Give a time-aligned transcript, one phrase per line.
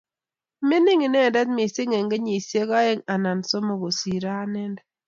[0.67, 4.85] Mining inendet mising eng kenyisiek aeng ana somok kosiro anendet